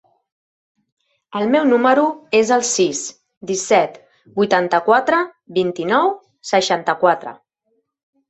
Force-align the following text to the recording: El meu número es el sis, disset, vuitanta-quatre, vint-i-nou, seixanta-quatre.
El 1.39 1.43
meu 1.55 1.67
número 1.73 2.05
es 2.37 2.53
el 2.55 2.63
sis, 2.69 3.01
disset, 3.51 3.99
vuitanta-quatre, 4.39 5.21
vint-i-nou, 5.61 6.11
seixanta-quatre. 6.53 7.35